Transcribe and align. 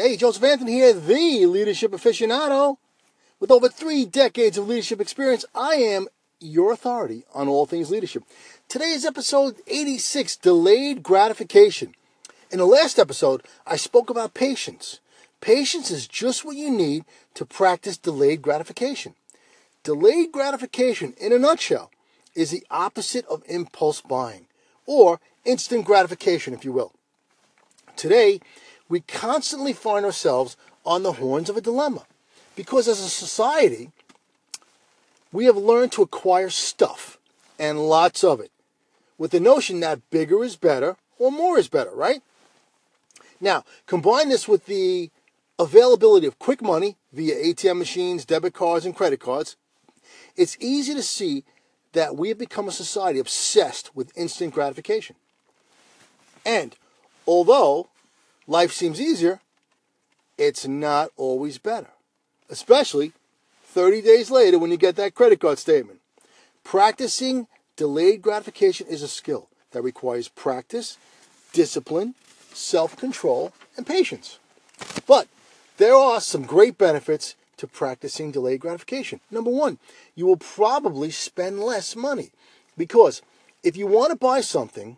Hey, 0.00 0.16
Joseph 0.16 0.44
Anthony 0.44 0.74
here, 0.74 0.92
the 0.92 1.46
leadership 1.46 1.90
aficionado. 1.90 2.76
With 3.40 3.50
over 3.50 3.68
three 3.68 4.04
decades 4.04 4.56
of 4.56 4.68
leadership 4.68 5.00
experience, 5.00 5.44
I 5.56 5.74
am 5.74 6.06
your 6.38 6.70
authority 6.70 7.24
on 7.34 7.48
all 7.48 7.66
things 7.66 7.90
leadership. 7.90 8.22
Today 8.68 8.90
is 8.90 9.04
episode 9.04 9.56
86 9.66 10.36
Delayed 10.36 11.02
Gratification. 11.02 11.96
In 12.52 12.58
the 12.58 12.64
last 12.64 13.00
episode, 13.00 13.42
I 13.66 13.74
spoke 13.74 14.08
about 14.08 14.34
patience. 14.34 15.00
Patience 15.40 15.90
is 15.90 16.06
just 16.06 16.44
what 16.44 16.54
you 16.54 16.70
need 16.70 17.04
to 17.34 17.44
practice 17.44 17.98
delayed 17.98 18.40
gratification. 18.40 19.16
Delayed 19.82 20.30
gratification, 20.30 21.14
in 21.20 21.32
a 21.32 21.40
nutshell, 21.40 21.90
is 22.36 22.52
the 22.52 22.64
opposite 22.70 23.26
of 23.26 23.42
impulse 23.48 24.00
buying, 24.00 24.46
or 24.86 25.18
instant 25.44 25.84
gratification, 25.84 26.54
if 26.54 26.64
you 26.64 26.70
will. 26.70 26.92
Today, 27.96 28.38
we 28.88 29.00
constantly 29.00 29.72
find 29.72 30.04
ourselves 30.04 30.56
on 30.84 31.02
the 31.02 31.14
horns 31.14 31.50
of 31.50 31.56
a 31.56 31.60
dilemma 31.60 32.04
because 32.56 32.88
as 32.88 33.00
a 33.00 33.08
society, 33.08 33.90
we 35.32 35.44
have 35.44 35.56
learned 35.56 35.92
to 35.92 36.02
acquire 36.02 36.50
stuff 36.50 37.18
and 37.58 37.88
lots 37.88 38.24
of 38.24 38.40
it 38.40 38.50
with 39.18 39.32
the 39.32 39.40
notion 39.40 39.80
that 39.80 40.10
bigger 40.10 40.42
is 40.42 40.56
better 40.56 40.96
or 41.18 41.30
more 41.30 41.58
is 41.58 41.68
better, 41.68 41.90
right? 41.90 42.22
Now, 43.40 43.64
combine 43.86 44.28
this 44.28 44.48
with 44.48 44.66
the 44.66 45.10
availability 45.58 46.26
of 46.26 46.38
quick 46.38 46.62
money 46.62 46.96
via 47.12 47.34
ATM 47.34 47.78
machines, 47.78 48.24
debit 48.24 48.54
cards, 48.54 48.86
and 48.86 48.94
credit 48.94 49.20
cards. 49.20 49.56
It's 50.36 50.56
easy 50.60 50.94
to 50.94 51.02
see 51.02 51.44
that 51.92 52.16
we 52.16 52.28
have 52.28 52.38
become 52.38 52.68
a 52.68 52.72
society 52.72 53.18
obsessed 53.18 53.94
with 53.94 54.16
instant 54.16 54.54
gratification. 54.54 55.16
And 56.46 56.76
although 57.26 57.88
life 58.48 58.72
seems 58.72 59.00
easier, 59.00 59.40
it's 60.36 60.66
not 60.66 61.10
always 61.16 61.58
better. 61.58 61.90
Especially 62.50 63.12
30 63.64 64.02
days 64.02 64.30
later 64.30 64.58
when 64.58 64.72
you 64.72 64.76
get 64.76 64.96
that 64.96 65.14
credit 65.14 65.40
card 65.40 65.58
statement. 65.58 66.00
Practicing 66.64 67.46
delayed 67.76 68.22
gratification 68.22 68.86
is 68.88 69.02
a 69.02 69.08
skill 69.08 69.48
that 69.70 69.82
requires 69.82 70.28
practice, 70.28 70.98
discipline, 71.52 72.14
self 72.52 72.96
control, 72.96 73.52
and 73.76 73.86
patience. 73.86 74.38
But 75.06 75.28
there 75.76 75.94
are 75.94 76.20
some 76.20 76.42
great 76.42 76.78
benefits 76.78 77.36
to 77.58 77.66
practicing 77.66 78.30
delayed 78.30 78.60
gratification. 78.60 79.20
Number 79.30 79.50
one, 79.50 79.78
you 80.14 80.26
will 80.26 80.36
probably 80.36 81.10
spend 81.10 81.60
less 81.60 81.94
money 81.94 82.30
because 82.76 83.20
if 83.62 83.76
you 83.76 83.86
want 83.86 84.10
to 84.10 84.16
buy 84.16 84.40
something, 84.40 84.96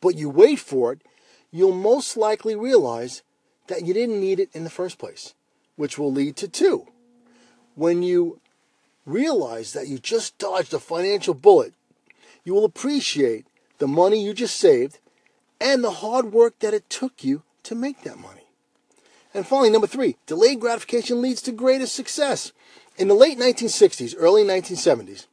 but 0.00 0.16
you 0.16 0.28
wait 0.28 0.58
for 0.58 0.92
it, 0.92 1.00
you'll 1.50 1.72
most 1.72 2.16
likely 2.16 2.54
realize 2.54 3.22
that 3.66 3.84
you 3.84 3.94
didn't 3.94 4.20
need 4.20 4.40
it 4.40 4.50
in 4.52 4.64
the 4.64 4.70
first 4.70 4.98
place, 4.98 5.34
which 5.76 5.98
will 5.98 6.12
lead 6.12 6.36
to 6.36 6.48
two. 6.48 6.86
When 7.74 8.02
you 8.02 8.40
realize 9.06 9.72
that 9.72 9.88
you 9.88 9.98
just 9.98 10.38
dodged 10.38 10.74
a 10.74 10.78
financial 10.78 11.34
bullet, 11.34 11.74
you 12.44 12.54
will 12.54 12.64
appreciate 12.64 13.46
the 13.78 13.88
money 13.88 14.22
you 14.22 14.34
just 14.34 14.56
saved 14.56 14.98
and 15.60 15.84
the 15.84 15.90
hard 15.90 16.32
work 16.32 16.58
that 16.60 16.74
it 16.74 16.88
took 16.88 17.22
you 17.22 17.42
to 17.64 17.74
make 17.74 18.02
that 18.02 18.18
money. 18.18 18.46
And 19.32 19.46
finally, 19.46 19.70
number 19.70 19.86
three, 19.86 20.16
delayed 20.26 20.60
gratification 20.60 21.22
leads 21.22 21.42
to 21.42 21.52
greater 21.52 21.86
success. 21.86 22.52
In 22.98 23.08
the 23.08 23.14
late 23.14 23.38
1960s, 23.38 24.14
early 24.18 24.42
1970s, 24.42 25.26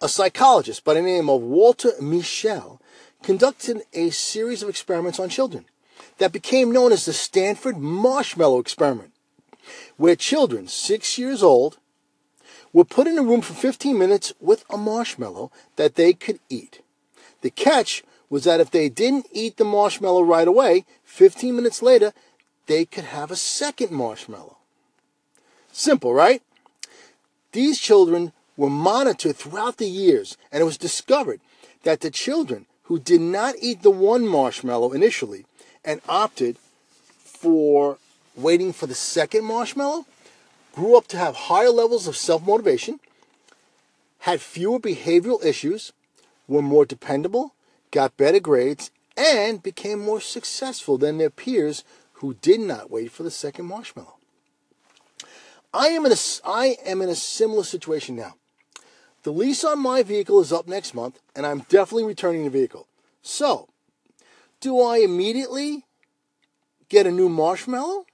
a 0.00 0.08
psychologist 0.08 0.84
by 0.84 0.94
the 0.94 1.02
name 1.02 1.30
of 1.30 1.40
Walter 1.42 1.92
Mischel 2.00 2.80
conducted 3.22 3.82
a 3.92 4.10
series 4.10 4.62
of 4.62 4.68
experiments 4.68 5.18
on 5.18 5.28
children 5.28 5.64
that 6.18 6.32
became 6.32 6.72
known 6.72 6.92
as 6.92 7.04
the 7.04 7.12
Stanford 7.12 7.76
Marshmallow 7.78 8.58
Experiment, 8.58 9.12
where 9.96 10.16
children 10.16 10.68
six 10.68 11.18
years 11.18 11.42
old 11.42 11.78
were 12.72 12.84
put 12.84 13.06
in 13.06 13.18
a 13.18 13.22
room 13.22 13.40
for 13.40 13.54
15 13.54 13.98
minutes 13.98 14.32
with 14.40 14.64
a 14.70 14.76
marshmallow 14.76 15.50
that 15.76 15.94
they 15.94 16.12
could 16.12 16.40
eat. 16.48 16.80
The 17.42 17.50
catch 17.50 18.02
was 18.30 18.44
that 18.44 18.60
if 18.60 18.70
they 18.70 18.88
didn't 18.88 19.26
eat 19.30 19.56
the 19.56 19.64
marshmallow 19.64 20.22
right 20.22 20.48
away, 20.48 20.86
15 21.04 21.54
minutes 21.54 21.82
later, 21.82 22.12
they 22.66 22.84
could 22.84 23.04
have 23.04 23.30
a 23.30 23.36
second 23.36 23.90
marshmallow. 23.90 24.56
Simple, 25.70 26.14
right? 26.14 26.42
These 27.52 27.78
children 27.78 28.32
were 28.56 28.70
monitored 28.70 29.36
throughout 29.36 29.76
the 29.76 29.88
years, 29.88 30.36
and 30.50 30.62
it 30.62 30.64
was 30.64 30.78
discovered 30.78 31.40
that 31.82 32.00
the 32.00 32.10
children 32.10 32.66
who 32.92 32.98
did 32.98 33.22
not 33.22 33.54
eat 33.58 33.80
the 33.80 33.90
one 33.90 34.28
marshmallow 34.28 34.92
initially 34.92 35.46
and 35.82 36.02
opted 36.10 36.58
for 37.24 37.96
waiting 38.36 38.70
for 38.70 38.86
the 38.86 38.94
second 38.94 39.46
marshmallow 39.46 40.04
grew 40.74 40.94
up 40.94 41.08
to 41.08 41.16
have 41.16 41.34
higher 41.34 41.70
levels 41.70 42.06
of 42.06 42.14
self 42.14 42.46
motivation, 42.46 43.00
had 44.18 44.42
fewer 44.42 44.78
behavioral 44.78 45.42
issues, 45.42 45.94
were 46.46 46.60
more 46.60 46.84
dependable, 46.84 47.54
got 47.92 48.18
better 48.18 48.40
grades, 48.40 48.90
and 49.16 49.62
became 49.62 49.98
more 49.98 50.20
successful 50.20 50.98
than 50.98 51.16
their 51.16 51.30
peers 51.30 51.84
who 52.16 52.34
did 52.42 52.60
not 52.60 52.90
wait 52.90 53.10
for 53.10 53.22
the 53.22 53.30
second 53.30 53.64
marshmallow. 53.64 54.16
I 55.72 55.86
am 55.86 56.04
in 56.04 56.12
a, 56.12 56.16
I 56.44 56.76
am 56.84 57.00
in 57.00 57.08
a 57.08 57.14
similar 57.14 57.64
situation 57.64 58.16
now. 58.16 58.34
The 59.22 59.32
lease 59.32 59.62
on 59.62 59.78
my 59.78 60.02
vehicle 60.02 60.40
is 60.40 60.52
up 60.52 60.66
next 60.66 60.94
month, 60.94 61.20
and 61.36 61.46
I'm 61.46 61.60
definitely 61.68 62.04
returning 62.04 62.44
the 62.44 62.50
vehicle. 62.50 62.88
So, 63.22 63.68
do 64.60 64.80
I 64.80 64.98
immediately 64.98 65.84
get 66.88 67.06
a 67.06 67.12
new 67.12 67.28
marshmallow? 67.28 68.06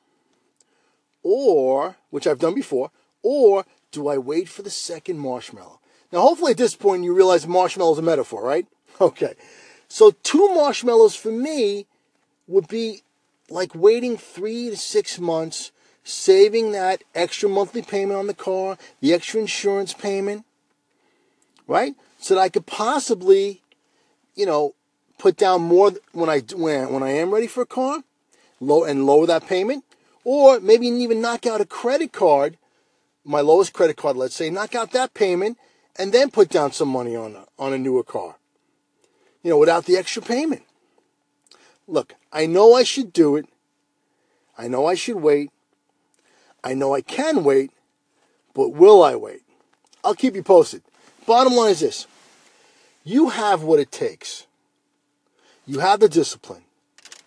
Or, 1.22 1.97
which 2.10 2.26
I've 2.26 2.38
done 2.38 2.54
before, 2.54 2.91
or 3.22 3.64
do 3.91 4.08
I 4.08 4.18
wait 4.18 4.48
for 4.48 4.62
the 4.62 4.70
second 4.70 5.18
marshmallow? 5.18 5.80
Now, 6.12 6.20
hopefully 6.20 6.52
at 6.52 6.58
this 6.58 6.76
point 6.76 7.04
you 7.04 7.14
realize 7.14 7.47
marshmallow 7.47 7.92
is 7.92 7.98
a 7.98 8.02
metaphor, 8.02 8.42
right? 8.42 8.66
Okay. 9.00 9.34
So, 9.86 10.10
two 10.10 10.52
marshmallows 10.54 11.14
for 11.14 11.30
me 11.30 11.86
would 12.48 12.66
be 12.66 13.02
like 13.48 13.74
waiting 13.76 14.16
three 14.16 14.70
to 14.70 14.76
six 14.76 15.20
months, 15.20 15.70
saving 16.02 16.72
that 16.72 17.04
extra 17.14 17.48
monthly 17.48 17.82
payment 17.82 18.18
on 18.18 18.26
the 18.26 18.34
car, 18.34 18.76
the 19.00 19.14
extra 19.14 19.41
insurance 19.41 19.92
payment, 19.94 20.44
right? 21.68 21.94
So 22.18 22.34
that 22.34 22.40
I 22.40 22.48
could 22.48 22.66
possibly, 22.66 23.62
you 24.34 24.46
know, 24.46 24.74
put 25.18 25.36
down 25.36 25.62
more 25.62 25.92
when 26.12 26.28
I 26.28 26.40
when 26.40 26.92
when 26.92 27.02
I 27.04 27.10
am 27.10 27.32
ready 27.32 27.46
for 27.46 27.62
a 27.62 27.66
car, 27.66 28.02
low 28.60 28.82
and 28.82 29.06
lower 29.06 29.26
that 29.26 29.46
payment, 29.46 29.84
or 30.24 30.58
maybe 30.58 30.88
even 30.88 31.20
knock 31.20 31.46
out 31.46 31.60
a 31.60 31.66
credit 31.66 32.12
card, 32.12 32.56
my 33.24 33.40
lowest 33.40 33.72
credit 33.72 33.96
card, 33.96 34.16
let's 34.16 34.34
say, 34.34 34.50
knock 34.50 34.74
out 34.74 34.90
that 34.92 35.14
payment, 35.14 35.58
and 35.96 36.12
then 36.12 36.30
put 36.30 36.48
down 36.48 36.72
some 36.72 36.88
money 36.88 37.14
on 37.14 37.36
a, 37.36 37.44
on 37.58 37.72
a 37.72 37.78
newer 37.78 38.02
car. 38.02 38.36
You 39.42 39.50
know, 39.50 39.58
without 39.58 39.84
the 39.84 39.96
extra 39.96 40.22
payment. 40.22 40.62
Look, 41.86 42.14
I 42.32 42.46
know 42.46 42.74
I 42.74 42.82
should 42.82 43.12
do 43.12 43.36
it. 43.36 43.46
I 44.58 44.68
know 44.68 44.86
I 44.86 44.94
should 44.94 45.16
wait. 45.16 45.50
I 46.62 46.74
know 46.74 46.92
I 46.94 47.00
can 47.00 47.44
wait, 47.44 47.70
but 48.52 48.70
will 48.70 49.02
I 49.02 49.14
wait? 49.14 49.42
I'll 50.04 50.14
keep 50.14 50.34
you 50.34 50.42
posted. 50.42 50.82
Bottom 51.28 51.53
line 51.53 51.72
is 51.72 51.81
this 51.81 52.06
you 53.05 53.28
have 53.28 53.62
what 53.62 53.78
it 53.78 53.93
takes. 53.93 54.47
You 55.66 55.81
have 55.81 56.00
the 56.00 56.09
discipline, 56.09 56.62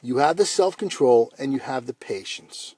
you 0.01 0.17
have 0.17 0.37
the 0.37 0.45
self 0.45 0.75
control, 0.75 1.31
and 1.37 1.53
you 1.53 1.59
have 1.59 1.85
the 1.85 1.93
patience. 1.93 2.73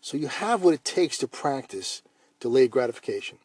So 0.00 0.16
you 0.16 0.26
have 0.26 0.64
what 0.64 0.74
it 0.74 0.84
takes 0.84 1.18
to 1.18 1.28
practice 1.28 2.02
delayed 2.40 2.72
gratification. 2.72 3.38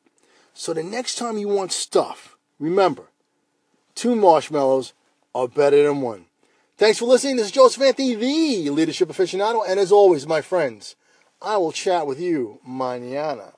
So 0.55 0.73
the 0.73 0.81
next 0.81 1.15
time 1.15 1.37
you 1.37 1.47
want 1.47 1.71
stuff, 1.71 2.35
remember, 2.57 3.03
two 3.93 4.15
marshmallows 4.15 4.93
are 5.35 5.47
better 5.47 5.83
than 5.83 6.01
one. 6.01 6.25
Thanks 6.75 6.97
for 6.97 7.05
listening. 7.05 7.35
This 7.35 7.45
is 7.45 7.51
Joseph 7.51 7.83
Anthony, 7.83 8.15
the 8.15 8.71
leadership 8.71 9.09
aficionado. 9.09 9.63
And 9.69 9.79
as 9.79 9.91
always, 9.91 10.25
my 10.25 10.41
friends, 10.41 10.95
I 11.39 11.57
will 11.57 11.71
chat 11.71 12.07
with 12.07 12.19
you 12.19 12.59
mañana. 12.67 13.53